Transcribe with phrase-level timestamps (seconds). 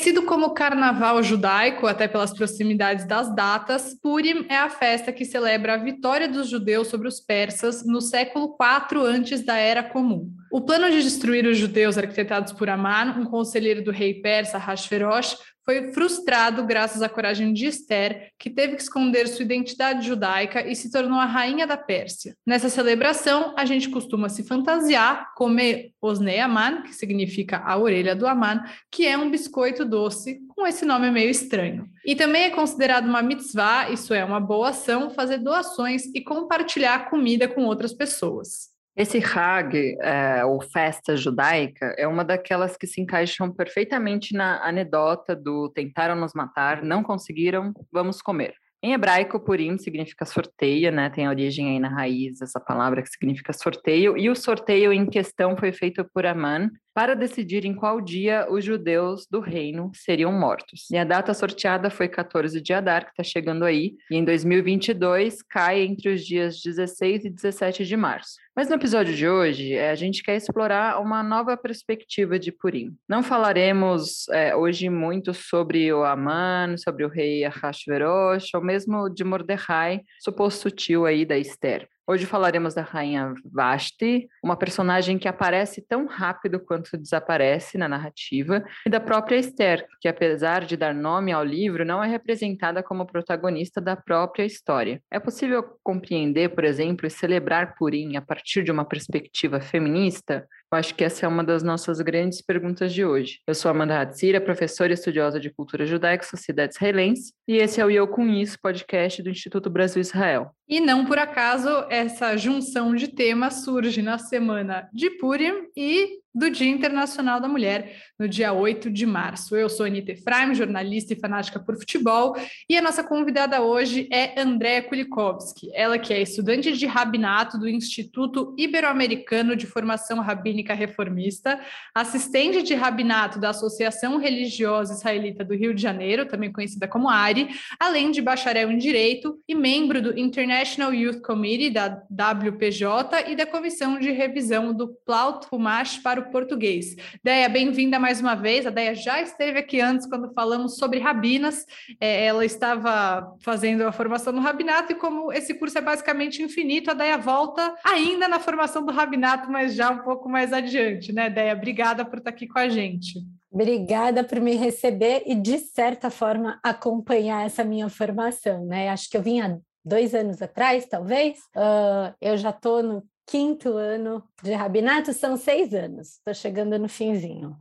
[0.00, 5.74] Conhecido como Carnaval Judaico, até pelas proximidades das datas, Purim é a festa que celebra
[5.74, 10.32] a vitória dos judeus sobre os persas no século IV antes da Era Comum.
[10.50, 15.38] O plano de destruir os judeus arquitetados por Aman, um conselheiro do rei persa Hashverosh,
[15.64, 20.74] foi frustrado graças à coragem de Esther, que teve que esconder sua identidade judaica e
[20.74, 22.34] se tornou a rainha da Pérsia.
[22.44, 28.26] Nessa celebração, a gente costuma se fantasiar, comer osnei aman, que significa a orelha do
[28.26, 31.88] aman, que é um biscoito doce com esse nome meio estranho.
[32.04, 37.08] E também é considerado uma mitzvah, isso é, uma boa ação, fazer doações e compartilhar
[37.08, 38.69] comida com outras pessoas.
[39.00, 45.34] Esse Hag, é, ou festa judaica, é uma daquelas que se encaixam perfeitamente na anedota
[45.34, 48.52] do tentaram nos matar, não conseguiram, vamos comer.
[48.82, 51.08] Em hebraico, Purim significa sorteio, né?
[51.08, 54.18] Tem origem aí na raiz essa palavra que significa sorteio.
[54.18, 56.68] E o sorteio em questão foi feito por Aman
[57.00, 60.86] para decidir em qual dia os judeus do reino seriam mortos.
[60.90, 65.40] E a data sorteada foi 14 de Adar, que está chegando aí, e em 2022
[65.40, 68.32] cai entre os dias 16 e 17 de março.
[68.54, 72.94] Mas no episódio de hoje, é, a gente quer explorar uma nova perspectiva de Purim.
[73.08, 79.24] Não falaremos é, hoje muito sobre o Aman, sobre o rei Ahasverosh, ou mesmo de
[79.24, 81.88] Mordecai, suposto tio aí da Esther.
[82.10, 88.64] Hoje falaremos da rainha Vashti, uma personagem que aparece tão rápido quanto desaparece na narrativa,
[88.84, 93.06] e da própria Esther, que apesar de dar nome ao livro, não é representada como
[93.06, 95.00] protagonista da própria história.
[95.08, 100.48] É possível compreender, por exemplo, e celebrar Purim a partir de uma perspectiva feminista?
[100.72, 103.40] Eu acho que essa é uma das nossas grandes perguntas de hoje.
[103.44, 107.80] Eu sou Amanda Hatzira, professora e estudiosa de cultura judaica e sociedade israelense, e esse
[107.80, 110.52] é o Eu Com Isso, podcast do Instituto Brasil-Israel.
[110.68, 116.48] E não por acaso essa junção de temas surge na semana de Purim e do
[116.50, 119.56] Dia Internacional da Mulher, no dia 8 de março.
[119.56, 122.36] Eu sou Anitta Efraim, jornalista e fanática por futebol,
[122.68, 127.68] e a nossa convidada hoje é Andréa Kulikovski, ela que é estudante de rabinato do
[127.68, 131.60] Instituto Ibero-Americano de Formação Rabínica Reformista,
[131.94, 137.48] assistente de rabinato da Associação Religiosa Israelita do Rio de Janeiro, também conhecida como ARI,
[137.78, 143.46] além de bacharel em Direito e membro do International Youth Committee da WPJ e da
[143.46, 146.96] Comissão de Revisão do Plaut Humash para para o português.
[147.22, 148.66] Deia, bem-vinda mais uma vez.
[148.66, 151.64] A Deia já esteve aqui antes quando falamos sobre rabinas.
[152.00, 156.90] É, ela estava fazendo a formação no rabinato e como esse curso é basicamente infinito,
[156.90, 161.30] a Deia volta ainda na formação do rabinato, mas já um pouco mais adiante, né,
[161.30, 161.54] Deia?
[161.54, 163.20] Obrigada por estar aqui com a gente.
[163.50, 168.88] Obrigada por me receber e, de certa forma, acompanhar essa minha formação, né?
[168.88, 171.38] Acho que eu vinha dois anos atrás, talvez.
[171.56, 176.88] Uh, eu já estou no quinto ano de rabinato, são seis anos, estou chegando no
[176.88, 177.56] finzinho.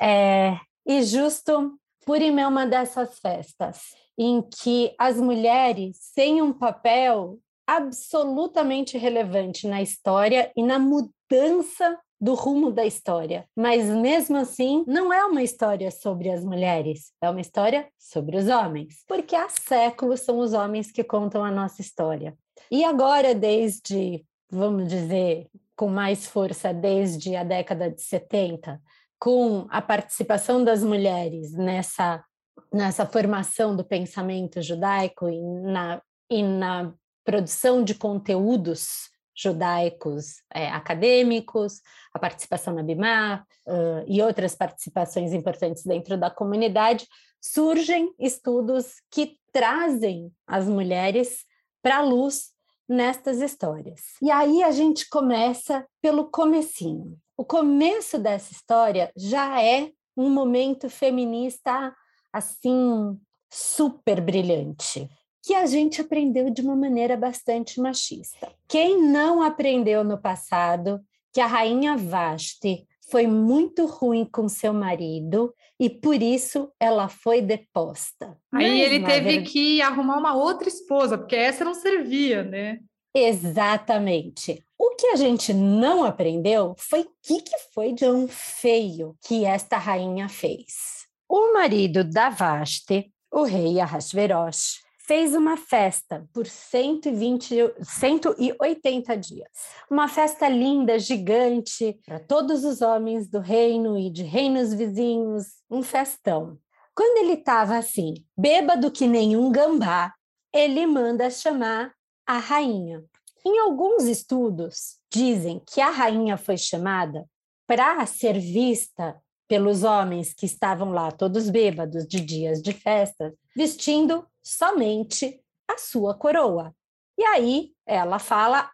[0.00, 1.72] É, e justo
[2.04, 3.80] Purim é uma dessas festas
[4.18, 12.34] em que as mulheres têm um papel absolutamente relevante na história e na mudança do
[12.34, 13.48] rumo da história.
[13.56, 18.48] Mas mesmo assim, não é uma história sobre as mulheres, é uma história sobre os
[18.48, 22.36] homens, porque há séculos são os homens que contam a nossa história.
[22.70, 24.22] E agora, desde
[24.54, 28.80] vamos dizer, com mais força desde a década de 70,
[29.18, 32.24] com a participação das mulheres nessa,
[32.72, 36.92] nessa formação do pensamento judaico e na, e na
[37.24, 41.80] produção de conteúdos judaicos é, acadêmicos,
[42.12, 47.08] a participação na BIMA uh, e outras participações importantes dentro da comunidade,
[47.40, 51.44] surgem estudos que trazem as mulheres
[51.82, 52.53] para a luz
[52.88, 54.00] nestas histórias.
[54.20, 57.16] E aí a gente começa pelo comecinho.
[57.36, 61.94] O começo dessa história já é um momento feminista
[62.32, 63.18] assim
[63.50, 65.08] super brilhante,
[65.42, 68.52] que a gente aprendeu de uma maneira bastante machista.
[68.68, 71.00] Quem não aprendeu no passado
[71.32, 77.40] que a rainha Vashti foi muito ruim com seu marido e por isso ela foi
[77.40, 78.36] deposta.
[78.52, 79.50] Aí Mas, ele teve verdade...
[79.52, 82.80] que arrumar uma outra esposa, porque essa não servia, né?
[83.14, 84.60] Exatamente.
[84.76, 89.44] O que a gente não aprendeu foi o que, que foi de um feio que
[89.44, 91.06] esta rainha fez.
[91.28, 99.48] O marido da Vaste, o rei Ahasverosh, fez uma festa por 120, 180 dias.
[99.90, 105.82] Uma festa linda, gigante, para todos os homens do reino e de reinos vizinhos, um
[105.82, 106.58] festão.
[106.94, 110.12] Quando ele estava assim, bêbado que nenhum gambá,
[110.52, 111.92] ele manda chamar
[112.26, 113.04] a rainha.
[113.44, 117.26] Em alguns estudos, dizem que a rainha foi chamada
[117.66, 124.26] para ser vista pelos homens que estavam lá, todos bêbados de dias de festa, vestindo
[124.42, 126.74] somente a sua coroa.
[127.18, 128.70] E aí ela fala: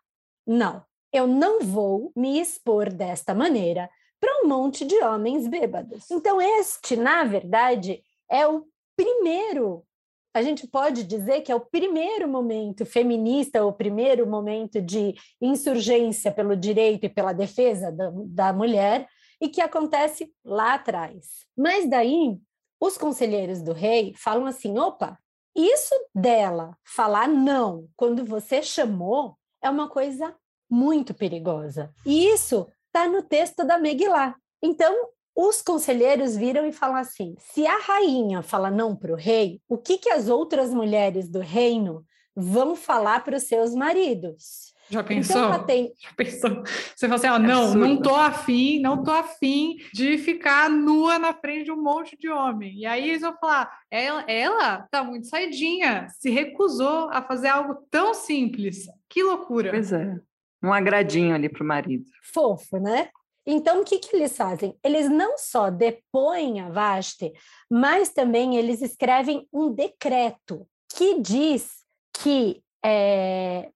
[0.46, 0.82] não,
[1.12, 3.90] eu não vou me expor desta maneira
[4.20, 6.10] para um monte de homens bêbados.
[6.10, 8.64] Então, este, na verdade, é o
[8.94, 9.84] primeiro.
[10.32, 16.30] A gente pode dizer que é o primeiro momento feminista, o primeiro momento de insurgência
[16.30, 19.08] pelo direito e pela defesa da, da mulher,
[19.40, 21.46] e que acontece lá atrás.
[21.56, 22.38] Mas daí,
[22.80, 25.18] os conselheiros do rei falam assim: opa,
[25.54, 30.34] isso dela falar não quando você chamou é uma coisa
[30.70, 31.92] muito perigosa.
[32.06, 34.34] E isso está no texto da Megillah.
[34.62, 39.60] Então, os conselheiros viram e falam assim: se a rainha fala não para o rei,
[39.68, 42.04] o que, que as outras mulheres do reino
[42.34, 44.69] vão falar para os seus maridos?
[44.90, 45.48] Já então, pensou?
[45.48, 45.92] Então, tem...
[45.98, 46.62] Já pensou?
[46.96, 47.78] Você fala assim, ó, não, Absurdo.
[47.78, 52.28] não tô afim, não tô afim de ficar nua na frente de um monte de
[52.28, 52.80] homem.
[52.80, 57.86] E aí eles vão falar, ela, ela tá muito saidinha, se recusou a fazer algo
[57.88, 58.86] tão simples.
[59.08, 59.70] Que loucura.
[59.70, 60.16] Pois é.
[60.62, 62.04] Um agradinho ali pro marido.
[62.22, 63.08] Fofo, né?
[63.46, 64.76] Então, o que, que eles fazem?
[64.84, 67.32] Eles não só depõem a Vaste,
[67.70, 71.80] mas também eles escrevem um decreto que diz
[72.12, 73.70] que é,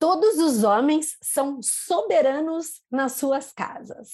[0.00, 4.08] todos os homens são soberanos nas suas casas.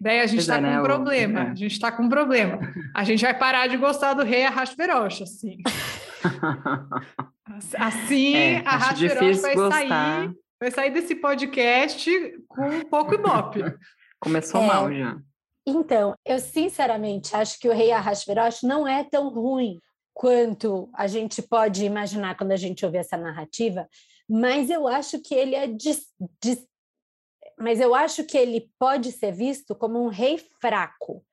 [0.00, 0.82] Daí a gente está é, com um né?
[0.82, 1.40] problema.
[1.40, 1.50] É.
[1.50, 2.58] A gente está com um problema.
[2.94, 5.58] A gente vai parar de gostar do rei Arrasverosh, assim.
[7.76, 9.88] assim, é, Arrasverosh vai gostar.
[9.88, 12.10] sair, vai sair desse podcast
[12.48, 13.60] com um pouco ibope.
[14.18, 14.66] Começou é.
[14.66, 15.18] mal já.
[15.66, 19.78] Então, eu sinceramente acho que o rei Arrasverosh não é tão ruim
[20.14, 23.86] quanto a gente pode imaginar quando a gente ouve essa narrativa,
[24.28, 25.66] mas eu acho que ele é
[27.58, 31.24] mas eu acho que ele pode ser visto como um rei fraco,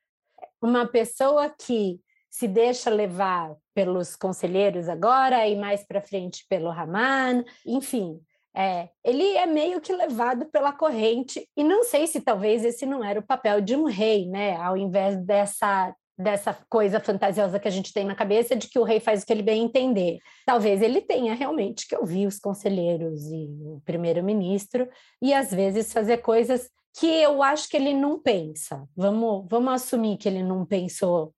[0.62, 2.00] uma pessoa que
[2.32, 8.20] se deixa levar pelos conselheiros agora e mais para frente pelo Raman, enfim,
[8.56, 11.48] é, ele é meio que levado pela corrente.
[11.58, 14.56] E não sei se talvez esse não era o papel de um rei, né?
[14.56, 18.84] Ao invés dessa dessa coisa fantasiosa que a gente tem na cabeça de que o
[18.84, 20.20] rei faz o que ele bem entender.
[20.46, 24.88] Talvez ele tenha realmente que ouvir os conselheiros e o primeiro-ministro
[25.22, 28.88] e às vezes fazer coisas que eu acho que ele não pensa.
[28.96, 31.34] Vamos, vamos assumir que ele não pensou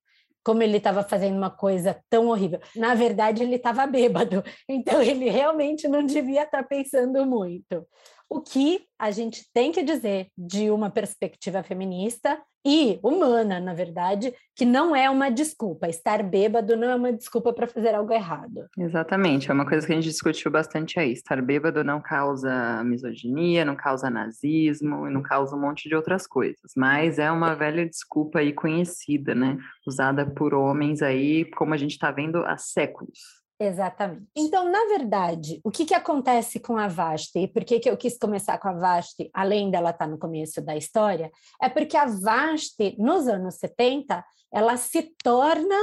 [0.48, 2.62] como ele estava fazendo uma coisa tão horrível.
[2.74, 7.86] Na verdade, ele estava bêbado, então ele realmente não devia estar tá pensando muito.
[8.30, 14.34] O que a gente tem que dizer de uma perspectiva feminista e humana, na verdade,
[14.54, 15.88] que não é uma desculpa.
[15.88, 18.68] Estar bêbado não é uma desculpa para fazer algo errado.
[18.78, 21.14] Exatamente, é uma coisa que a gente discutiu bastante aí.
[21.14, 26.74] Estar bêbado não causa misoginia, não causa nazismo não causa um monte de outras coisas.
[26.76, 29.58] Mas é uma velha desculpa aí conhecida, né?
[29.88, 33.37] Usada por homens aí, como a gente está vendo há séculos.
[33.60, 34.28] Exatamente.
[34.36, 37.40] Então, na verdade, o que, que acontece com a Vashti?
[37.40, 40.62] E por que, que eu quis começar com a Vashti, além dela estar no começo
[40.62, 41.32] da história?
[41.60, 44.24] É porque a Vashti, nos anos 70,
[44.54, 45.76] ela se torna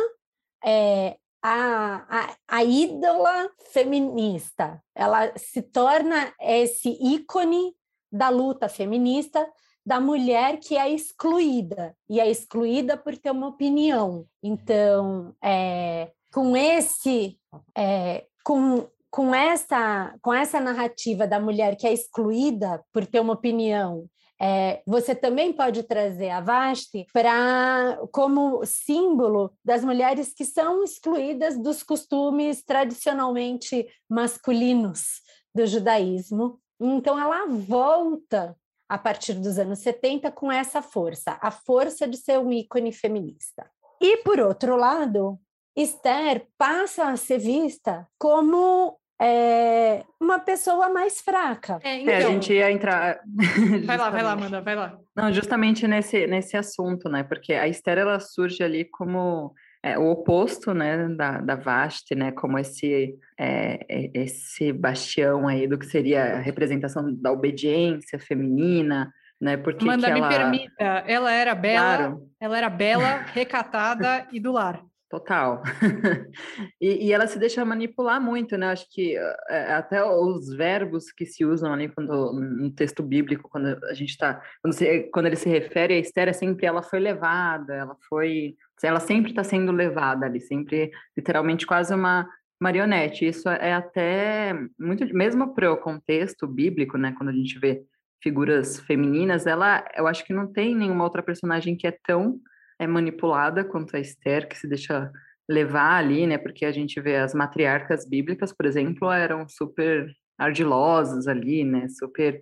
[0.65, 4.81] é, a, a, a ídola feminista.
[4.95, 7.75] Ela se torna esse ícone
[8.11, 9.45] da luta feminista
[9.85, 14.27] da mulher que é excluída, e é excluída por ter uma opinião.
[14.43, 17.39] Então, é, com esse
[17.79, 23.35] é, com, com essa com essa narrativa da mulher que é excluída por ter uma
[23.35, 24.09] opinião
[24.43, 31.57] é, você também pode trazer a Vashti para como símbolo das mulheres que são excluídas
[31.57, 35.21] dos costumes tradicionalmente masculinos
[35.55, 36.59] do judaísmo.
[36.81, 38.57] Então ela volta
[38.89, 43.71] a partir dos anos 70 com essa força, a força de ser um ícone feminista.
[44.01, 45.39] E por outro lado,
[45.77, 51.79] Esther passa a ser vista como é, uma pessoa mais fraca.
[51.83, 52.13] É, então...
[52.13, 53.21] é, a então gente ia entrar.
[53.87, 54.99] vai lá, vai lá, Amanda, vai lá.
[55.17, 57.23] Não, justamente nesse, nesse assunto, né?
[57.23, 62.33] Porque a Esther ela surge ali como é, o oposto, né, da, da Vashti, né?
[62.33, 69.13] Como esse é, é, esse bastião aí do que seria a representação da obediência feminina.
[69.41, 70.21] Né, porque Amanda, ela...
[70.21, 72.31] me permita, ela era bela, claro.
[72.41, 74.81] ela era bela, recatada e do lar.
[75.15, 75.63] Total.
[76.81, 78.67] e, e, ela se deixa manipular muito, né?
[78.67, 79.17] Acho que
[79.49, 84.11] é, até os verbos que se usam ali quando, no texto bíblico, quando a gente
[84.11, 84.43] está.
[84.61, 84.75] Quando,
[85.13, 88.57] quando ele se refere a Esther, é sempre ela foi levada, ela foi.
[88.83, 92.29] Ela sempre está sendo levada ali, sempre, literalmente, quase uma
[92.61, 93.25] marionete.
[93.25, 95.07] Isso é até muito.
[95.15, 97.15] Mesmo para o contexto bíblico, né?
[97.17, 97.85] Quando a gente vê
[98.21, 99.85] figuras femininas, ela.
[99.97, 102.41] Eu acho que não tem nenhuma outra personagem que é tão
[102.79, 105.11] é manipulada quanto a Esther, que se deixa
[105.49, 106.39] levar ali, né?
[106.39, 111.87] Porque a gente vê as matriarcas bíblicas, por exemplo, eram super ardilosas ali, né?
[111.89, 112.41] Super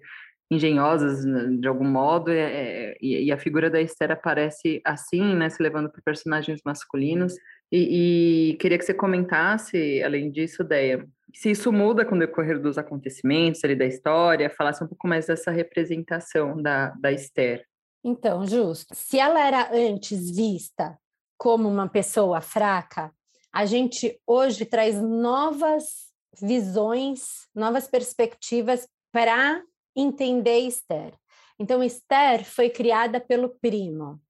[0.51, 5.49] engenhosas né, de algum modo, é, e, e, a figura da Esther aparece assim, né?
[5.49, 7.35] Se levando para personagens masculinos.
[7.71, 12.61] E, e, queria que você comentasse, além disso, Deia, se isso muda com o decorrer
[12.61, 17.65] dos acontecimentos ali da história, falasse um pouco mais dessa representação da, da Esther.
[18.05, 18.95] Então, justo.
[18.95, 20.99] Se ela era antes vista
[21.39, 23.15] como uma pessoa fraca,
[23.53, 29.63] a gente hoje traz novas visões, novas perspectivas para
[29.95, 31.15] entender Esther.
[31.59, 34.21] Então, Esther foi criada pelo primo.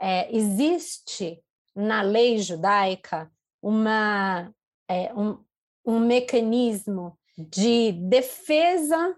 [0.00, 1.42] É, existe
[1.74, 3.30] na lei judaica
[3.62, 4.52] uma,
[4.88, 5.42] é, um,
[5.84, 9.16] um mecanismo de defesa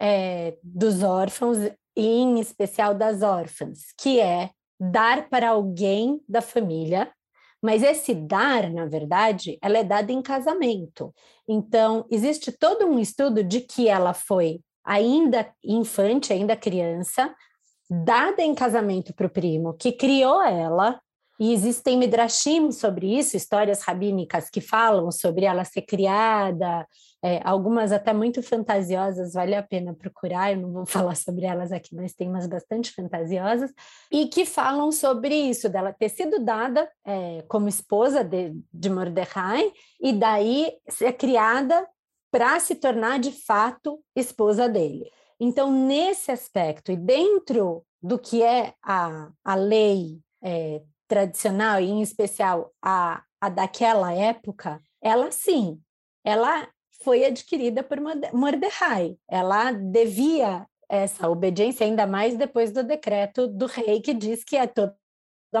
[0.00, 1.58] é, dos órfãos
[1.96, 7.10] e em especial das órfãs, que é dar para alguém da família,
[7.62, 11.14] mas esse dar, na verdade, ela é dada em casamento.
[11.48, 17.32] Então, existe todo um estudo de que ela foi ainda infante, ainda criança,
[17.88, 21.00] dada em casamento para o primo, que criou ela,
[21.42, 26.86] e existem midrashim sobre isso, histórias rabínicas que falam sobre ela ser criada,
[27.20, 31.72] é, algumas até muito fantasiosas, vale a pena procurar, eu não vou falar sobre elas
[31.72, 33.72] aqui, mas tem umas bastante fantasiosas,
[34.08, 39.72] e que falam sobre isso, dela ter sido dada é, como esposa de, de Mordecai,
[40.00, 41.84] e daí ser criada
[42.30, 45.10] para se tornar de fato esposa dele.
[45.40, 52.00] Então, nesse aspecto, e dentro do que é a, a lei é, tradicional, e em
[52.00, 55.78] especial a, a daquela época, ela sim,
[56.24, 56.66] ela
[57.04, 57.98] foi adquirida por
[58.32, 59.18] Mordecai.
[59.28, 64.66] Ela devia essa obediência, ainda mais depois do decreto do rei que diz que é
[64.66, 64.96] toda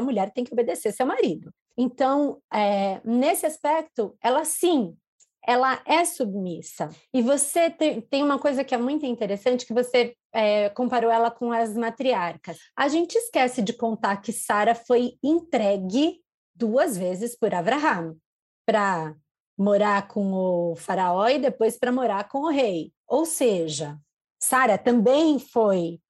[0.00, 1.52] mulher tem que obedecer seu marido.
[1.76, 4.96] Então, é, nesse aspecto, ela sim
[5.46, 6.90] ela é submissa.
[7.12, 11.30] E você tem, tem uma coisa que é muito interessante, que você é, comparou ela
[11.30, 12.58] com as matriarcas.
[12.76, 16.20] A gente esquece de contar que Sara foi entregue
[16.54, 18.16] duas vezes por Abraham
[18.64, 19.14] para
[19.58, 22.92] morar com o faraó e depois para morar com o rei.
[23.06, 23.98] Ou seja,
[24.38, 26.00] Sara também foi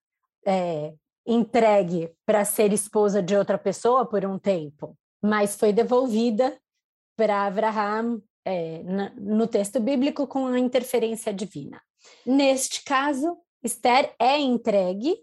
[0.46, 0.94] é,
[1.26, 6.56] entregue para ser esposa de outra pessoa por um tempo, mas foi devolvida
[7.16, 8.82] para Abraham é,
[9.16, 11.80] no texto bíblico com a interferência divina.
[12.26, 15.16] Neste caso, Esther é entregue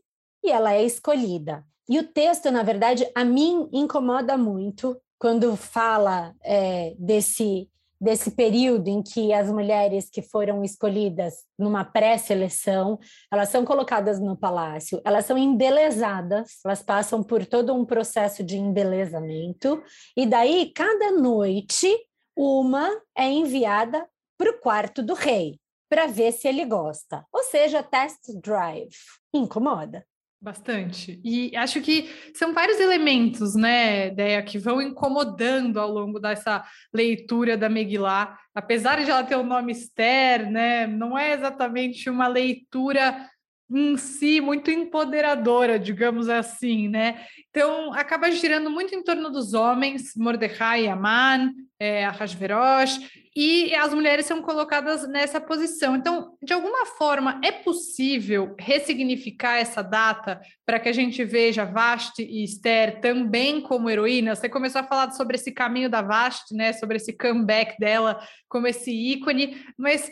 [0.43, 1.65] e ela é escolhida.
[1.87, 8.87] E o texto, na verdade, a mim incomoda muito quando fala é, desse desse período
[8.87, 12.97] em que as mulheres que foram escolhidas numa pré-seleção,
[13.31, 18.57] elas são colocadas no palácio, elas são embelezadas, elas passam por todo um processo de
[18.57, 19.83] embelezamento,
[20.15, 21.93] e daí cada noite
[22.41, 27.25] uma é enviada para o quarto do rei para ver se ele gosta.
[27.33, 28.95] Ou seja, test drive.
[29.33, 30.05] Incomoda.
[30.41, 31.19] Bastante.
[31.21, 37.57] E acho que são vários elementos, né, ideia que vão incomodando ao longo dessa leitura
[37.57, 38.39] da Megillah.
[38.55, 43.29] Apesar de ela ter o nome Esther, né, não é exatamente uma leitura
[43.71, 47.25] em si muito empoderadora, digamos assim, né?
[47.49, 52.99] Então acaba girando muito em torno dos homens, Mordecai Aman, é, Ahasverosh,
[53.35, 55.95] e as mulheres são colocadas nessa posição.
[55.95, 62.23] Então, de alguma forma, é possível ressignificar essa data para que a gente veja Vashti
[62.23, 64.39] e Esther também como heroínas?
[64.39, 66.73] Você começou a falar sobre esse caminho da Vashti, né?
[66.73, 70.11] Sobre esse comeback dela como esse ícone, mas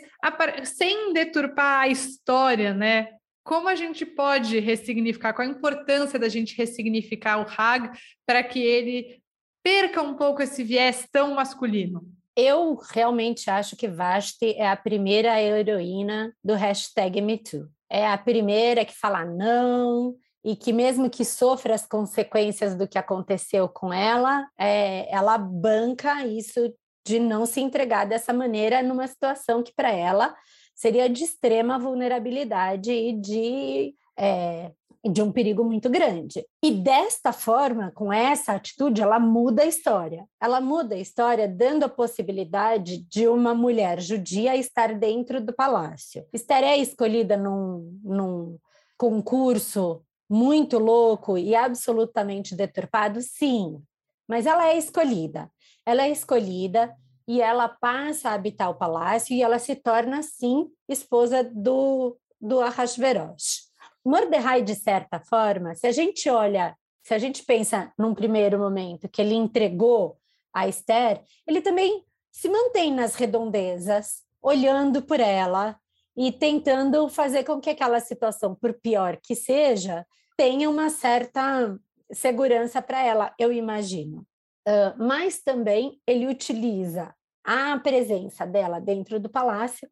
[0.64, 3.08] sem deturpar a história, né?
[3.48, 8.60] Como a gente pode ressignificar, qual a importância da gente ressignificar o Hag para que
[8.60, 9.22] ele
[9.64, 12.02] perca um pouco esse viés tão masculino?
[12.36, 17.70] Eu realmente acho que Vasti é a primeira heroína do hashtag MeToo.
[17.88, 20.14] É a primeira que fala não,
[20.44, 26.22] e que mesmo que sofra as consequências do que aconteceu com ela, é, ela banca
[26.26, 26.70] isso
[27.06, 30.36] de não se entregar dessa maneira numa situação que para ela
[30.78, 34.70] seria de extrema vulnerabilidade e de, é,
[35.04, 36.46] de um perigo muito grande.
[36.62, 40.24] E desta forma, com essa atitude, ela muda a história.
[40.40, 46.24] Ela muda a história dando a possibilidade de uma mulher judia estar dentro do palácio.
[46.32, 48.56] Esther é escolhida num, num
[48.96, 53.82] concurso muito louco e absolutamente deturpado, sim,
[54.28, 55.50] mas ela é escolhida.
[55.84, 56.94] Ela é escolhida
[57.28, 62.60] e ela passa a habitar o palácio e ela se torna, sim, esposa do, do
[62.60, 63.68] Ahasverosh.
[64.04, 66.74] Mordecai, de certa forma, se a gente olha
[67.08, 70.18] se a gente pensa num primeiro momento que ele entregou
[70.52, 75.78] a Esther, ele também se mantém nas redondezas, olhando por ela
[76.14, 80.06] e tentando fazer com que aquela situação, por pior que seja,
[80.36, 81.74] tenha uma certa
[82.12, 84.26] segurança para ela, eu imagino.
[84.68, 87.14] Uh, mas também ele utiliza
[87.48, 89.88] a presença dela dentro do palácio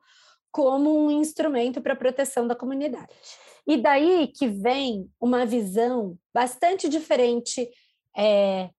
[0.52, 3.12] como um instrumento para a proteção da comunidade.
[3.66, 7.68] E daí que vem uma visão bastante diferente
[8.16, 8.70] é,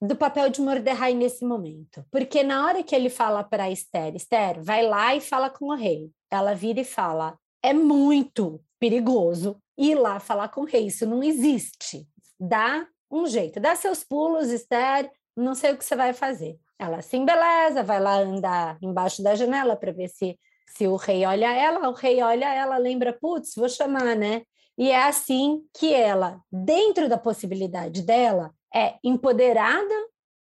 [0.00, 2.04] do papel de Mordecai nesse momento.
[2.10, 5.74] Porque na hora que ele fala para Esther, Esther, vai lá e fala com o
[5.74, 6.10] rei.
[6.30, 11.22] Ela vira e fala: é muito perigoso ir lá falar com o rei, isso não
[11.22, 12.06] existe.
[12.38, 16.58] Dá um jeito, dá seus pulos, Esther, não sei o que você vai fazer.
[16.80, 20.38] Ela se embeleza, vai lá andar embaixo da janela para ver se
[20.74, 24.42] se o rei olha ela, o rei olha ela, lembra, putz, vou chamar, né?
[24.78, 29.94] E é assim que ela, dentro da possibilidade dela, é empoderada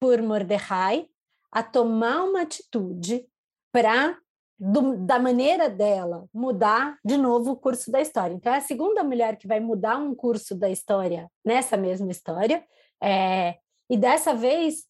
[0.01, 1.07] por Mordecai
[1.53, 3.27] a tomar uma atitude
[3.71, 4.17] para,
[4.59, 8.35] da maneira dela, mudar de novo o curso da história.
[8.35, 12.65] Então, é a segunda mulher que vai mudar um curso da história nessa mesma história,
[13.01, 13.57] é,
[13.91, 14.85] e dessa vez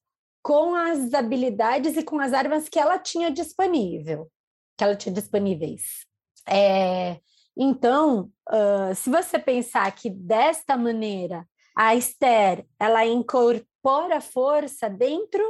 [0.45, 4.31] com as habilidades e com as armas que ela tinha disponível
[4.77, 6.07] que ela tinha disponíveis.
[6.49, 7.19] É,
[7.57, 11.47] então, uh, se você pensar que desta maneira
[11.77, 15.43] a Esther ela incorpora força dentro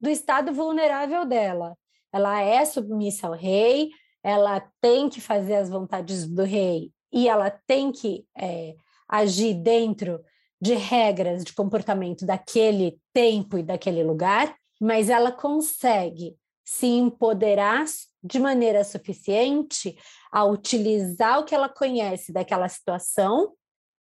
[0.00, 1.76] do estado vulnerável dela,
[2.12, 3.90] ela é submissa ao rei,
[4.22, 8.74] ela tem que fazer as vontades do rei e ela tem que é,
[9.08, 10.20] agir dentro
[10.60, 17.84] de regras de comportamento daquele tempo e daquele lugar, mas ela consegue se empoderar
[18.22, 19.96] de maneira suficiente
[20.30, 23.54] a utilizar o que ela conhece daquela situação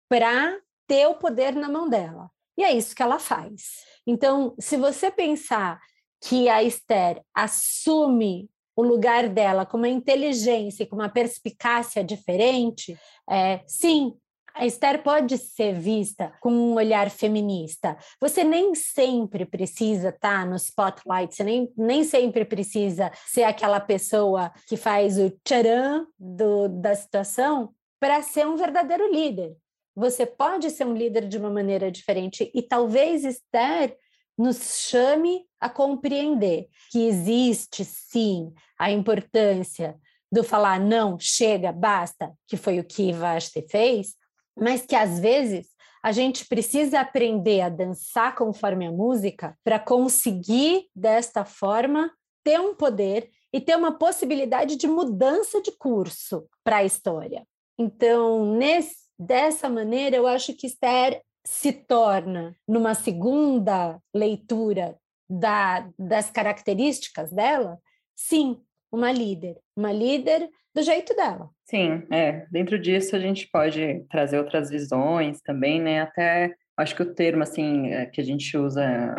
[0.08, 2.30] para ter o poder na mão dela.
[2.56, 3.84] E é isso que ela faz.
[4.06, 5.78] Então, se você pensar
[6.20, 12.98] que a Esther assume o lugar dela com uma inteligência e com uma perspicácia diferente,
[13.30, 14.14] é, sim,
[14.58, 17.96] a Esther pode ser vista com um olhar feminista.
[18.20, 23.78] Você nem sempre precisa estar tá no spotlight, você nem, nem sempre precisa ser aquela
[23.78, 29.56] pessoa que faz o tcharam do, da situação para ser um verdadeiro líder.
[29.94, 33.96] Você pode ser um líder de uma maneira diferente e talvez Esther
[34.36, 39.96] nos chame a compreender que existe sim a importância
[40.30, 44.14] do falar não, chega, basta, que foi o que Vashti fez,
[44.60, 45.68] mas que às vezes
[46.02, 52.10] a gente precisa aprender a dançar conforme a música para conseguir, desta forma,
[52.44, 57.46] ter um poder e ter uma possibilidade de mudança de curso para a história.
[57.78, 66.30] Então, nesse, dessa maneira, eu acho que Esther se torna, numa segunda leitura da, das
[66.30, 67.78] características dela,
[68.14, 68.60] sim,
[68.92, 69.58] uma líder.
[69.76, 71.50] Uma líder do jeito dela.
[71.64, 72.46] Sim, é.
[72.50, 76.02] Dentro disso a gente pode trazer outras visões também, né?
[76.02, 79.16] Até acho que o termo assim é, que a gente usa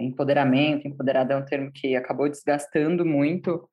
[0.00, 3.68] empoderamento, empoderada é um termo que acabou desgastando muito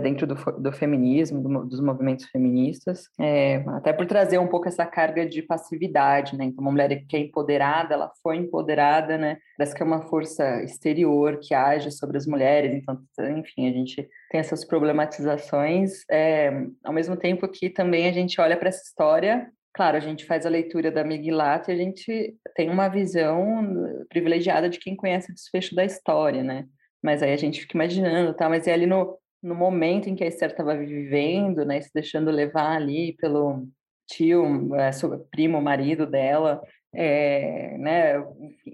[0.00, 4.84] dentro do, do feminismo, do, dos movimentos feministas, é, até por trazer um pouco essa
[4.86, 6.44] carga de passividade, né?
[6.44, 9.38] Então, uma mulher que é empoderada, ela foi empoderada, né?
[9.56, 12.98] Parece que é uma força exterior que age sobre as mulheres, então,
[13.38, 18.56] enfim, a gente tem essas problematizações, é, ao mesmo tempo que também a gente olha
[18.56, 22.68] para essa história Claro, a gente faz a leitura da Migilat e a gente tem
[22.68, 26.66] uma visão privilegiada de quem conhece o desfecho da história, né?
[27.02, 28.48] Mas aí a gente fica imaginando, tá?
[28.50, 32.30] Mas é ali no, no momento em que a Esther estava vivendo, né, se deixando
[32.30, 33.66] levar ali pelo
[34.06, 34.90] tio, é,
[35.30, 36.62] primo, marido dela,
[36.94, 38.20] é, né,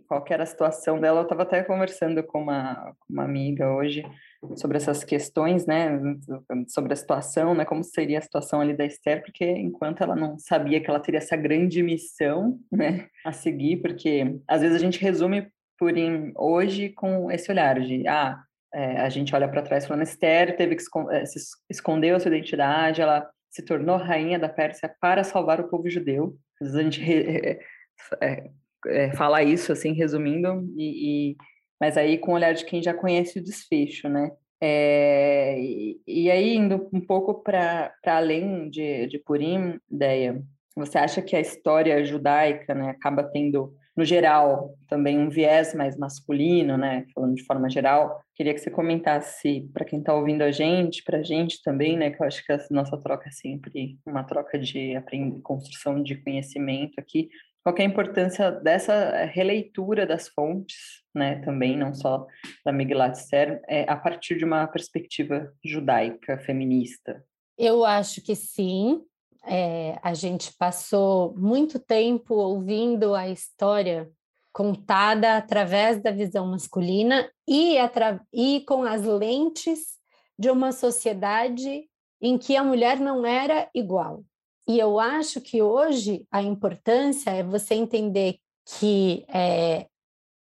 [0.09, 4.05] qual era a situação dela, eu estava até conversando com uma, uma amiga hoje
[4.57, 5.99] sobre essas questões, né,
[6.69, 10.37] sobre a situação, né, como seria a situação ali da Esther, porque enquanto ela não
[10.39, 15.01] sabia que ela teria essa grande missão, né, a seguir, porque às vezes a gente
[15.01, 15.93] resume por
[16.37, 18.43] hoje com esse olhar de, ah,
[18.75, 21.39] é, a gente olha para trás falando, Esther teve que é, se
[21.71, 26.37] esconder a sua identidade, ela se tornou rainha da Pérsia para salvar o povo judeu.
[26.61, 27.03] Às vezes a gente
[28.21, 28.51] é,
[28.87, 31.37] é, fala isso, assim, resumindo, e, e,
[31.81, 34.31] mas aí com o olhar de quem já conhece o desfecho, né?
[34.61, 40.43] É, e, e, aí, indo um pouco para além de, de Purim, ideia,
[40.77, 45.97] você acha que a história judaica né, acaba tendo no geral, também um viés mais
[45.97, 47.05] masculino, né?
[47.13, 51.19] Falando de forma geral, queria que você comentasse para quem está ouvindo a gente, para
[51.19, 52.13] a gente também, né?
[52.13, 54.95] Que eu acho que a nossa troca é sempre uma troca de
[55.43, 57.29] construção de conhecimento aqui.
[57.65, 62.25] qual é a importância dessa releitura das fontes, né, também, não só
[62.65, 67.21] da Megillat Esther, é, a partir de uma perspectiva judaica, feminista?
[67.59, 69.03] Eu acho que sim.
[69.51, 74.11] É, a gente passou muito tempo ouvindo a história
[74.53, 77.77] contada através da visão masculina e,
[78.33, 79.97] e com as lentes
[80.39, 81.89] de uma sociedade
[82.21, 84.23] em que a mulher não era igual.
[84.69, 88.39] E eu acho que hoje a importância é você entender
[88.79, 89.87] que é,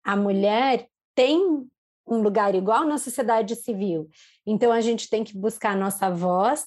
[0.03, 1.39] a mulher tem
[2.07, 4.09] um lugar igual na sociedade civil.
[4.45, 6.65] Então a gente tem que buscar a nossa voz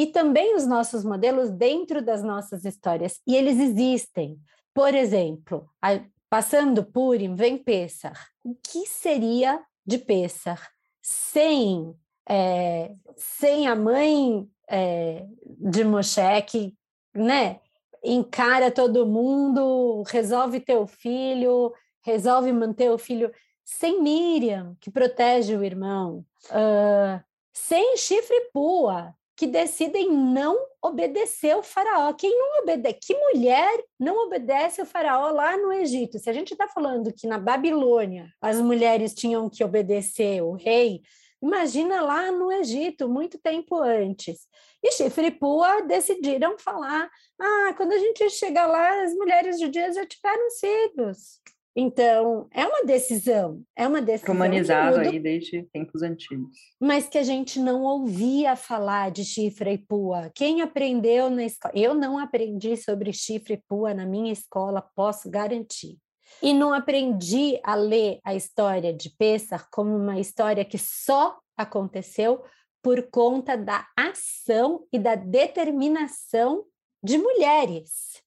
[0.00, 3.20] e também os nossos modelos dentro das nossas histórias.
[3.26, 4.40] E eles existem.
[4.72, 8.18] Por exemplo, a, passando Purim, vem Pesach.
[8.42, 10.62] O que seria de Pesach
[11.02, 11.94] sem,
[12.26, 16.74] é, sem a mãe é, de Moshe, que
[17.12, 17.60] né,
[18.02, 23.30] encara todo mundo, resolve ter o filho, resolve manter o filho,
[23.66, 31.62] sem Miriam, que protege o irmão, uh, sem chifre pua, que decidem não obedecer o
[31.62, 32.12] faraó.
[32.12, 32.98] Quem não obedece?
[33.00, 36.18] Que mulher não obedece o faraó lá no Egito?
[36.18, 41.00] Se a gente está falando que na Babilônia as mulheres tinham que obedecer o rei,
[41.42, 44.46] imagina lá no Egito, muito tempo antes.
[44.82, 47.08] E Chifre e Pua decidiram falar:
[47.40, 51.40] ah, quando a gente chegar lá, as mulheres judias já tiveram filhos.
[51.74, 54.34] Então, é uma decisão, é uma decisão.
[54.34, 56.56] Humanizado aí desde tempos antigos.
[56.80, 60.30] Mas que a gente não ouvia falar de chifre e pua.
[60.34, 61.72] Quem aprendeu na escola?
[61.76, 65.96] Eu não aprendi sobre chifre e pua na minha escola, posso garantir.
[66.42, 72.42] E não aprendi a ler a história de Pessar como uma história que só aconteceu
[72.82, 76.64] por conta da ação e da determinação
[77.02, 78.22] de mulheres.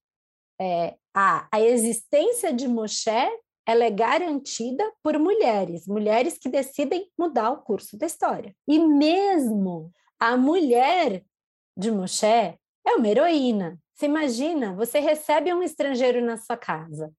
[0.59, 3.09] É, a, a existência de Moshe
[3.65, 8.53] ela é garantida por mulheres, mulheres que decidem mudar o curso da história.
[8.67, 11.23] E mesmo a mulher
[11.77, 13.79] de Moshe é uma heroína.
[13.93, 17.13] Você imagina, você recebe um estrangeiro na sua casa,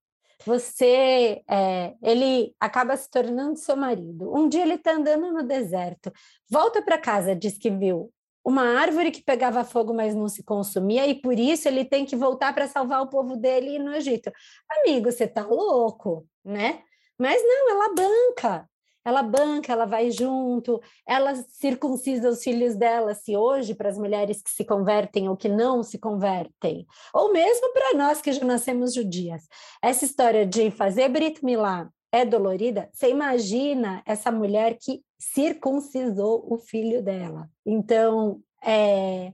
[0.45, 4.35] você é, ele acaba se tornando seu marido.
[4.35, 6.13] Um dia ele está andando no deserto,
[6.51, 8.13] volta para casa, diz que viu
[8.45, 12.17] uma árvore que pegava fogo, mas não se consumia, e por isso ele tem que
[12.17, 14.31] voltar para salvar o povo dele no Egito.
[14.71, 16.83] Amigo, você está louco, né?
[17.19, 18.69] Mas não, ela banca
[19.05, 24.41] ela banca, ela vai junto, ela circuncisa os filhos dela, se hoje para as mulheres
[24.43, 28.95] que se convertem ou que não se convertem, ou mesmo para nós que já nascemos
[28.95, 29.47] judias.
[29.83, 36.57] Essa história de fazer Brit Milá é dolorida, você imagina essa mulher que circuncisou o
[36.57, 37.51] filho dela.
[37.67, 39.33] Então, é,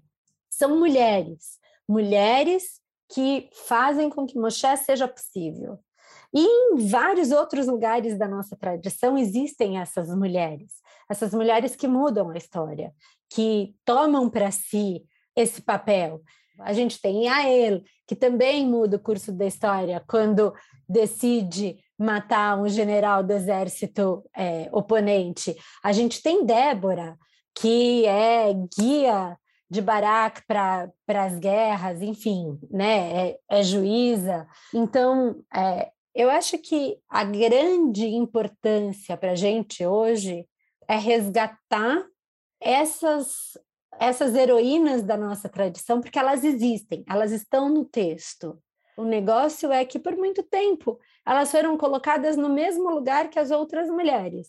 [0.49, 5.79] são mulheres, mulheres que fazem com que Moshe seja possível.
[6.33, 10.73] E em vários outros lugares da nossa tradição existem essas mulheres,
[11.11, 12.95] essas mulheres que mudam a história,
[13.29, 15.05] que tomam para si
[15.37, 16.23] esse papel.
[16.63, 20.53] A gente tem Yael, que também muda o curso da história quando
[20.89, 25.57] decide matar um general do exército é, oponente.
[25.83, 27.17] A gente tem Débora,
[27.55, 29.37] que é guia
[29.71, 33.29] de Barak para as guerras, enfim, né?
[33.29, 34.49] É, é juíza.
[34.75, 40.45] Então, é, eu acho que a grande importância para a gente hoje
[40.89, 42.05] é resgatar
[42.61, 43.57] essas,
[43.99, 48.61] essas heroínas da nossa tradição, porque elas existem, elas estão no texto.
[48.97, 53.51] O negócio é que, por muito tempo, elas foram colocadas no mesmo lugar que as
[53.51, 54.49] outras mulheres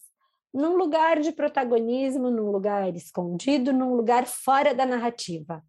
[0.54, 5.64] num lugar de protagonismo, num lugar escondido, num lugar fora da narrativa.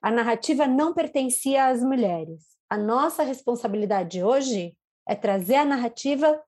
[0.00, 2.42] A narrativa não pertencia às mulheres.
[2.68, 6.42] A nossa responsabilidade hoje é trazer a narrativa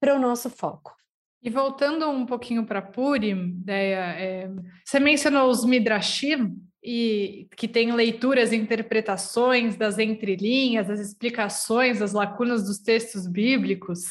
[0.00, 0.92] para o nosso foco.
[1.42, 4.50] E voltando um pouquinho para Purim, é,
[4.84, 12.12] você mencionou os Midrashim, e que tem leituras e interpretações das entrelinhas, das explicações, das
[12.12, 14.04] lacunas dos textos bíblicos.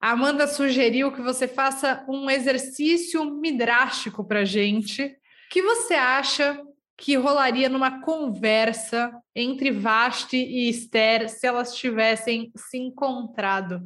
[0.00, 5.02] A Amanda sugeriu que você faça um exercício midrástico para gente.
[5.02, 5.12] O
[5.50, 6.60] que você acha
[6.96, 13.82] que rolaria numa conversa entre Vasti e Esther se elas tivessem se encontrado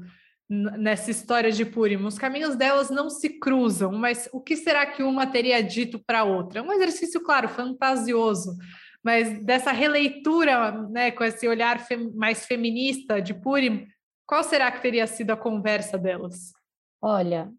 [0.50, 2.04] nessa história de Purim?
[2.04, 6.20] Os caminhos delas não se cruzam, mas o que será que uma teria dito para
[6.20, 6.60] a outra?
[6.60, 8.56] Um exercício, claro, fantasioso,
[9.02, 13.86] mas dessa releitura, né, com esse olhar fem mais feminista de Purim,
[14.26, 16.52] qual será que teria sido a conversa delas?
[17.00, 17.50] Olha,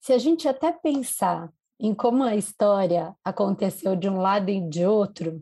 [0.00, 1.48] se a gente até pensar
[1.80, 5.40] em como a história aconteceu de um lado e de outro,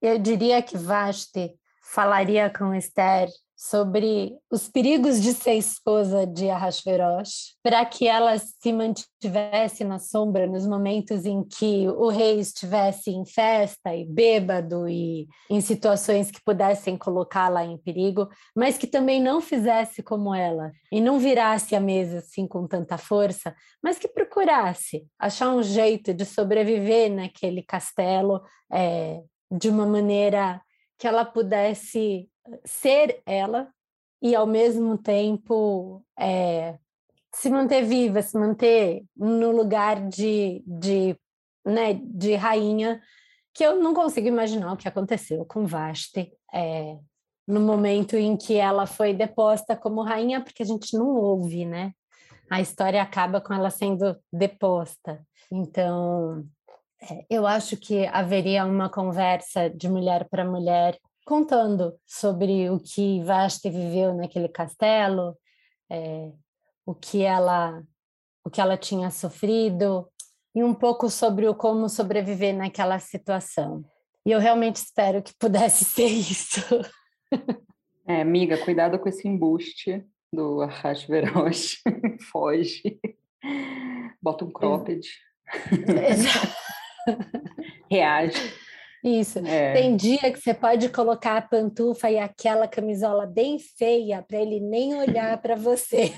[0.00, 1.54] eu diria que Vasti
[1.92, 8.72] falaria com Esther sobre os perigos de ser esposa de Ahasverosh, para que ela se
[8.72, 15.26] mantivesse na sombra nos momentos em que o rei estivesse em festa e bêbado e
[15.50, 21.00] em situações que pudessem colocá-la em perigo, mas que também não fizesse como ela e
[21.00, 26.24] não virasse a mesa assim com tanta força, mas que procurasse achar um jeito de
[26.24, 29.20] sobreviver naquele castelo é,
[29.50, 30.62] de uma maneira
[30.98, 32.28] que ela pudesse
[32.64, 33.72] ser ela
[34.20, 36.76] e ao mesmo tempo é,
[37.34, 41.16] se manter viva, se manter no lugar de, de,
[41.64, 43.00] né, de rainha,
[43.54, 46.98] que eu não consigo imaginar o que aconteceu com Vashti é,
[47.46, 51.92] no momento em que ela foi deposta como rainha, porque a gente não ouve, né?
[52.50, 55.24] A história acaba com ela sendo deposta.
[55.50, 56.46] Então,
[57.30, 63.68] eu acho que haveria uma conversa de mulher para mulher contando sobre o que Vashti
[63.68, 65.36] viveu naquele castelo,
[65.90, 66.32] é,
[66.86, 67.82] o que ela
[68.44, 70.08] o que ela tinha sofrido
[70.54, 73.84] e um pouco sobre o como sobreviver naquela situação.
[74.24, 76.62] E eu realmente espero que pudesse ser isso.
[78.06, 81.82] É, amiga, cuidado com esse embuste do Arrash Verosh.
[82.32, 82.98] Foge.
[84.22, 85.06] Bota um cropped.
[87.90, 88.68] Reage.
[89.02, 89.38] Isso.
[89.38, 89.72] É.
[89.74, 94.60] Tem dia que você pode colocar a pantufa e aquela camisola bem feia para ele
[94.60, 96.12] nem olhar para você.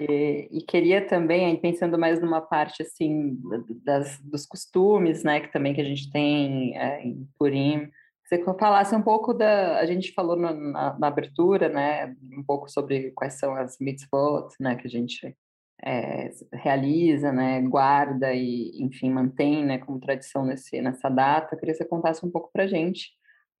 [0.00, 3.38] E, e, queria também, pensando mais numa parte assim
[3.84, 7.88] das, dos costumes, né, que também que a gente tem é, em Purim,
[8.24, 12.68] você falasse um pouco da, a gente falou na, na, na, abertura, né, um pouco
[12.70, 15.36] sobre quais são as mitzvot, né, que a gente
[15.84, 21.54] é, realiza, né, guarda e, enfim, mantém, né, como tradição nesse, nessa data.
[21.54, 23.10] Eu queria que você contasse um pouco para a gente,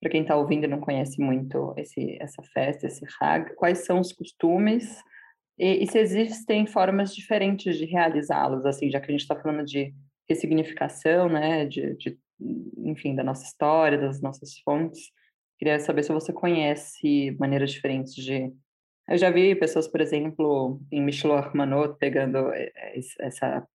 [0.00, 4.00] para quem está ouvindo e não conhece muito esse, essa festa, esse Hag, quais são
[4.00, 5.02] os costumes
[5.58, 9.64] e, e se existem formas diferentes de realizá-los, assim, já que a gente está falando
[9.64, 9.94] de
[10.28, 12.18] ressignificação, né, de, de,
[12.78, 15.10] enfim, da nossa história, das nossas fontes.
[15.58, 18.52] Queria saber se você conhece maneiras diferentes de
[19.08, 23.66] eu já vi pessoas, por exemplo, em Mishloach Manot, pegando eh, eh, essa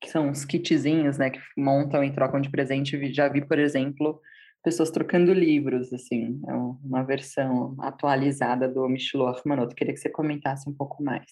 [0.00, 3.12] que são uns kitzinhos, né, que montam e trocam de presente.
[3.12, 4.20] Já vi, por exemplo,
[4.62, 9.74] pessoas trocando livros, assim, é uma versão atualizada do Mishloach Manot.
[9.74, 11.24] Queria que você comentasse um pouco mais.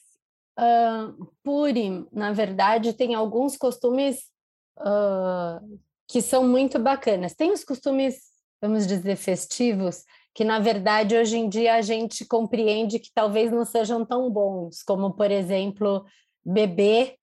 [0.59, 4.31] Uh, na verdade, tem alguns costumes
[4.79, 7.35] uh, que são muito bacanas.
[7.35, 8.20] Tem os costumes,
[8.62, 13.64] vamos dizer, festivos, que na verdade hoje em dia a gente compreende que talvez não
[13.64, 16.05] sejam tão bons, como por exemplo,
[16.44, 17.16] beber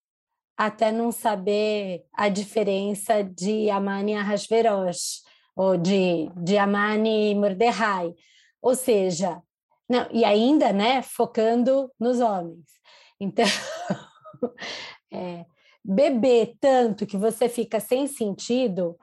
[0.57, 5.23] até não saber a diferença de Amani Ahasverosh
[5.55, 8.13] ou de, de Amani Mordecai.
[8.61, 9.41] Ou seja,
[9.89, 12.65] não, e ainda né, focando nos homens.
[13.19, 13.45] Então,
[15.11, 15.45] é,
[15.83, 18.97] beber tanto que você fica sem sentido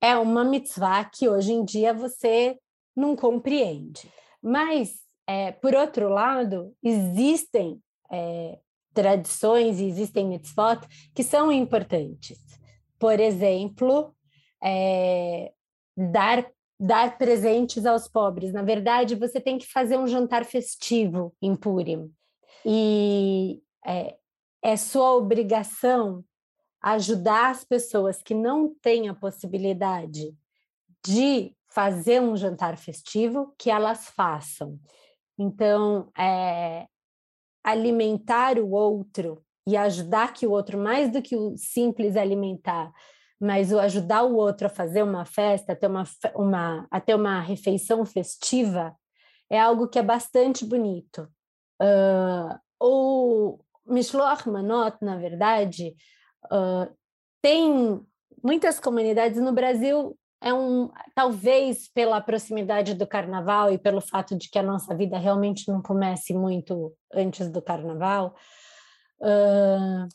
[0.00, 2.58] é uma mitzvah que hoje em dia você
[2.96, 4.10] não compreende.
[4.42, 4.94] Mas,
[5.26, 7.80] é, por outro lado, existem
[8.10, 8.58] é,
[8.94, 10.80] tradições e existem mitzvot
[11.14, 12.38] que são importantes.
[12.98, 14.14] Por exemplo,
[14.62, 15.52] é,
[15.96, 18.52] dar, dar presentes aos pobres.
[18.52, 22.10] Na verdade, você tem que fazer um jantar festivo em Purim.
[22.64, 24.16] E é,
[24.62, 26.24] é sua obrigação
[26.82, 30.34] ajudar as pessoas que não têm a possibilidade
[31.04, 34.80] de fazer um jantar festivo, que elas façam.
[35.38, 36.86] Então, é,
[37.62, 42.90] alimentar o outro e ajudar que o outro, mais do que o simples alimentar,
[43.38, 47.14] mas o ajudar o outro a fazer uma festa, a ter uma, uma, a ter
[47.14, 48.96] uma refeição festiva,
[49.50, 51.28] é algo que é bastante bonito.
[51.78, 55.94] Uh, o Mishloach Manot, na verdade,
[56.46, 56.90] uh,
[57.42, 58.00] tem
[58.42, 64.48] muitas comunidades no Brasil é um talvez pela proximidade do carnaval e pelo fato de
[64.48, 68.32] que a nossa vida realmente não comece muito antes do carnaval
[69.20, 70.08] uh,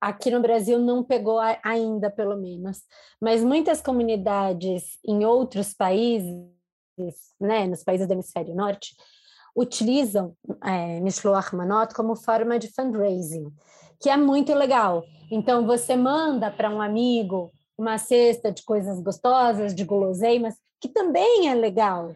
[0.00, 2.80] aqui no Brasil não pegou ainda pelo menos.
[3.20, 6.34] Mas muitas comunidades em outros países
[7.40, 8.96] né nos países do hemisfério norte
[9.54, 10.98] utilizam é,
[11.52, 13.52] Manot como forma de fundraising
[14.00, 15.04] que é muito legal.
[15.30, 21.48] Então você manda para um amigo uma cesta de coisas gostosas, de guloseimas, que também
[21.48, 22.14] é legal.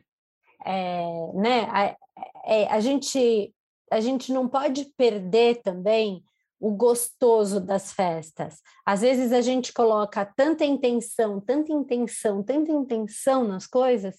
[0.64, 1.68] É, né?
[1.70, 1.96] A,
[2.44, 3.54] é, a, gente,
[3.90, 6.22] a gente não pode perder também
[6.58, 8.60] o gostoso das festas.
[8.84, 14.16] Às vezes a gente coloca tanta intenção, tanta intenção, tanta intenção nas coisas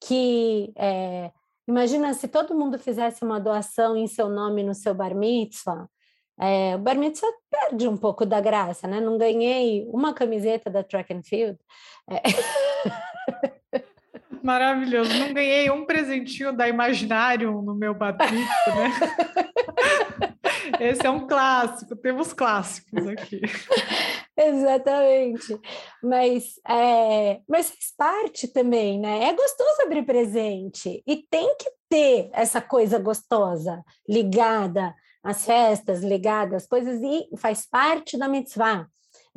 [0.00, 1.30] que é,
[1.66, 5.88] imagina se todo mundo fizesse uma doação em seu nome no seu bar mitzvah.
[6.38, 9.00] É, o bar mitzvah perde um pouco da graça, né?
[9.00, 11.58] Não ganhei uma camiseta da track and field.
[12.10, 12.22] É.
[14.42, 15.12] Maravilhoso.
[15.18, 18.92] Não ganhei um presentinho da Imaginário no meu batismo, né?
[20.80, 23.40] Esse é um clássico, temos clássicos aqui.
[24.36, 25.58] Exatamente.
[26.02, 29.24] Mas, é, mas faz parte também, né?
[29.24, 34.94] É gostoso abrir presente e tem que ter essa coisa gostosa ligada
[35.26, 38.86] às festas, ligada às coisas, e faz parte da mitzvah.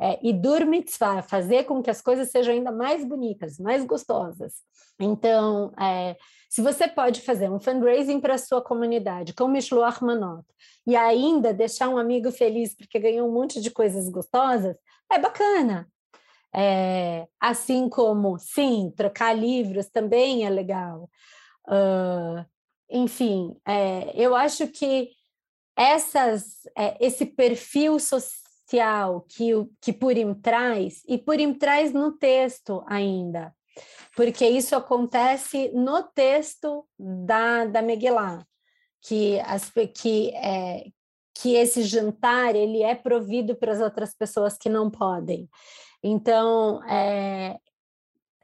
[0.00, 4.54] É, e dur mitzvah, fazer com que as coisas sejam ainda mais bonitas, mais gostosas.
[4.98, 6.16] Então, é,
[6.48, 10.44] se você pode fazer um fundraising para a sua comunidade com Mishloach Manot
[10.86, 14.76] e ainda deixar um amigo feliz porque ganhou um monte de coisas gostosas,
[15.10, 15.88] é bacana.
[16.54, 21.10] É, assim como, sim, trocar livros também é legal.
[21.68, 22.44] Uh,
[22.90, 25.10] enfim, é, eu acho que
[25.80, 33.54] essas, é, esse perfil social que, que Purim traz, e Purim traz no texto ainda,
[34.14, 38.44] porque isso acontece no texto da, da Megillah,
[39.00, 40.84] que, as, que, é,
[41.34, 45.48] que esse jantar ele é provido para as outras pessoas que não podem.
[46.02, 47.58] Então, é,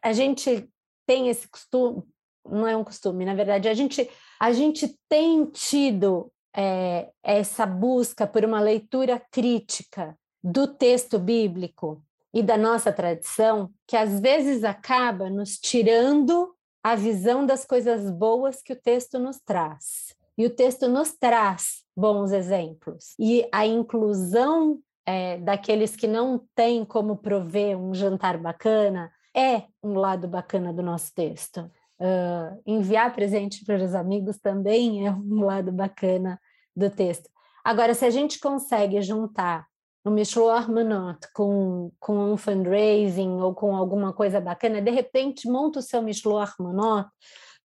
[0.02, 0.66] a gente
[1.06, 2.02] tem esse costume,
[2.46, 8.26] não é um costume, na verdade, a gente, a gente tem tido é, essa busca
[8.26, 15.28] por uma leitura crítica do texto bíblico e da nossa tradição, que às vezes acaba
[15.28, 20.14] nos tirando a visão das coisas boas que o texto nos traz.
[20.38, 23.14] E o texto nos traz bons exemplos.
[23.18, 29.94] E a inclusão é, daqueles que não têm como prover um jantar bacana é um
[29.94, 31.70] lado bacana do nosso texto.
[31.98, 36.38] Uh, enviar presente para os amigos também é um lado bacana
[36.76, 37.28] do texto.
[37.64, 39.66] Agora, se a gente consegue juntar
[40.04, 45.80] um Mishloach Manot com, com um fundraising ou com alguma coisa bacana, de repente monta
[45.80, 47.08] o seu Mishloach Manot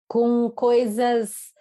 [0.08, 1.52] com coisas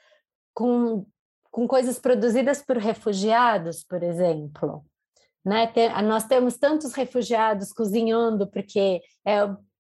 [0.55, 1.05] com,
[1.51, 4.85] com coisas produzidas por refugiados, por exemplo.
[5.45, 5.67] Né?
[5.67, 9.37] Tem, nós temos tantos refugiados cozinhando porque é,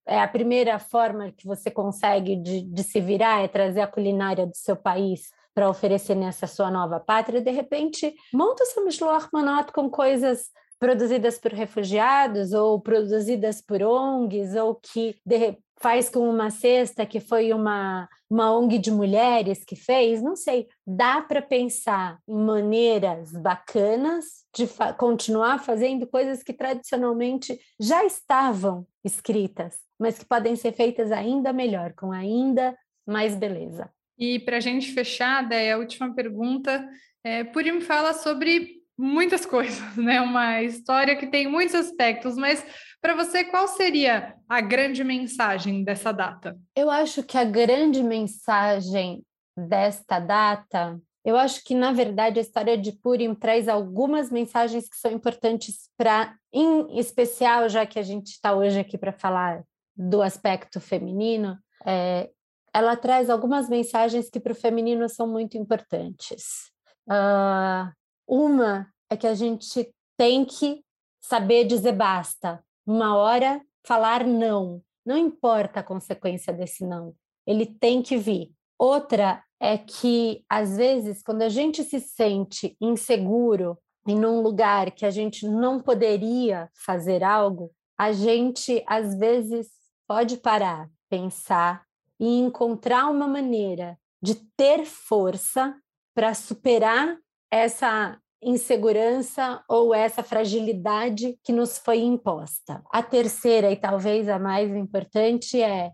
[0.06, 4.46] é a primeira forma que você consegue de, de se virar, é trazer a culinária
[4.46, 9.28] do seu país para oferecer nessa sua nova pátria, de repente, monta seu Mishloach
[9.72, 16.50] com coisas produzidas por refugiados ou produzidas por ONGs ou que de, faz com uma
[16.50, 22.18] cesta que foi uma, uma ONG de mulheres que fez, não sei, dá para pensar
[22.26, 30.24] em maneiras bacanas de fa continuar fazendo coisas que tradicionalmente já estavam escritas, mas que
[30.24, 33.90] podem ser feitas ainda melhor, com ainda mais beleza.
[34.20, 36.86] E para a gente fechar, é a última pergunta,
[37.24, 40.20] é, Purim fala sobre muitas coisas, né?
[40.20, 42.64] Uma história que tem muitos aspectos, mas
[43.00, 46.58] para você, qual seria a grande mensagem dessa data?
[46.76, 49.24] Eu acho que a grande mensagem
[49.56, 54.96] desta data, eu acho que na verdade a história de Purim traz algumas mensagens que
[54.96, 59.62] são importantes para, em especial, já que a gente está hoje aqui para falar
[59.96, 62.30] do aspecto feminino, é,
[62.72, 66.70] ela traz algumas mensagens que para o feminino são muito importantes.
[67.08, 67.92] Uh,
[68.26, 70.84] uma é que a gente tem que
[71.20, 72.62] saber dizer basta.
[72.86, 74.82] Uma hora falar não.
[75.04, 77.14] Não importa a consequência desse não.
[77.46, 78.52] Ele tem que vir.
[78.78, 85.04] Outra é que, às vezes, quando a gente se sente inseguro em um lugar que
[85.04, 89.68] a gente não poderia fazer algo, a gente, às vezes,
[90.06, 91.84] pode parar, pensar
[92.20, 95.74] e encontrar uma maneira de ter força
[96.14, 97.16] para superar
[97.50, 102.82] essa insegurança ou essa fragilidade que nos foi imposta.
[102.90, 105.92] A terceira e talvez a mais importante é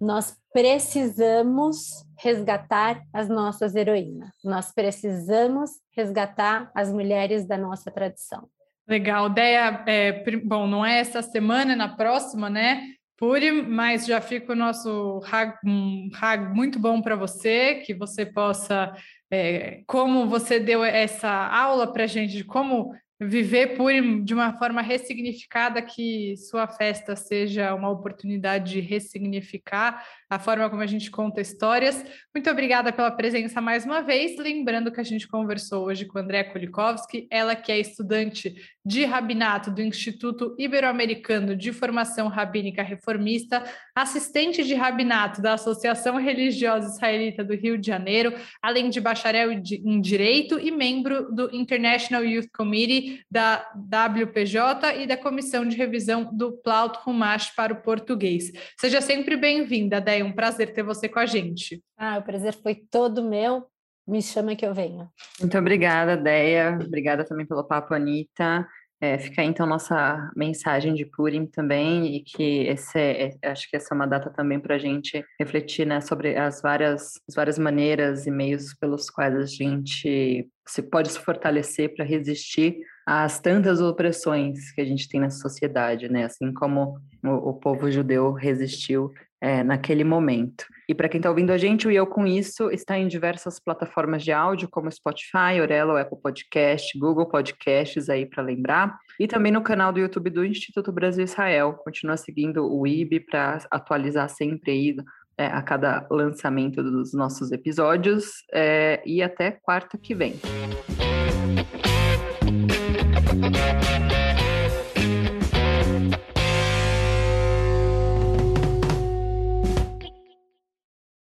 [0.00, 4.30] nós precisamos resgatar as nossas heroínas.
[4.44, 8.48] Nós precisamos resgatar as mulheres da nossa tradição.
[8.88, 12.80] Legal, Deia, é, bom, não é essa semana, é na próxima, né?
[13.18, 16.08] Purim, mas já fica o nosso hag, um
[16.54, 18.94] muito bom para você, que você possa,
[19.28, 24.56] é, como você deu essa aula para a gente de como viver Purim de uma
[24.56, 31.10] forma ressignificada, que sua festa seja uma oportunidade de ressignificar a forma como a gente
[31.10, 32.04] conta histórias.
[32.34, 34.38] Muito obrigada pela presença mais uma vez.
[34.38, 38.54] Lembrando que a gente conversou hoje com André Kulikowski, ela que é estudante
[38.84, 43.64] de rabinato do Instituto Ibero-Americano de Formação Rabínica Reformista,
[44.02, 48.32] assistente de rabinato da Associação Religiosa Israelita do Rio de Janeiro,
[48.62, 55.16] além de bacharel em Direito e membro do International Youth Committee da WPJ e da
[55.16, 58.52] Comissão de Revisão do Plaut Rumash para o Português.
[58.78, 60.24] Seja sempre bem-vinda, Déia.
[60.24, 61.82] Um prazer ter você com a gente.
[61.96, 63.66] Ah, o prazer foi todo meu.
[64.06, 65.06] Me chama que eu venho.
[65.38, 66.78] Muito obrigada, Déia.
[66.82, 68.66] Obrigada também pelo papo, Anitta.
[69.00, 73.70] É, fica aí, então nossa mensagem de Purim também e que esse é, é acho
[73.70, 77.34] que essa é uma data também para a gente refletir né, sobre as várias, as
[77.36, 82.76] várias maneiras e meios pelos quais a gente se pode se fortalecer para resistir
[83.06, 86.24] às tantas opressões que a gente tem na sociedade, né?
[86.24, 89.10] Assim como o, o povo judeu resistiu
[89.40, 90.66] é, naquele momento.
[90.88, 94.24] E para quem está ouvindo a gente, o Eu Com Isso está em diversas plataformas
[94.24, 98.98] de áudio, como Spotify, Orelo, Apple Podcast, Google Podcasts, aí para lembrar.
[99.20, 101.74] E também no canal do YouTube do Instituto Brasil Israel.
[101.84, 104.96] Continua seguindo o IB para atualizar sempre aí
[105.36, 108.44] é, a cada lançamento dos nossos episódios.
[108.52, 110.34] É, e até quarta que vem.